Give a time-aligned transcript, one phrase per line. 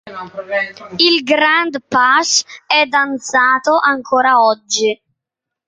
[0.97, 4.99] Il "Grand Pas" è danzato ancora oggi.